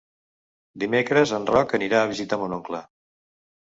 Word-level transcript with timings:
Dimecres 0.85 1.35
en 1.39 1.47
Roc 1.53 1.79
anirà 1.81 2.03
a 2.03 2.11
visitar 2.17 2.43
mon 2.45 2.61
oncle. 2.61 2.85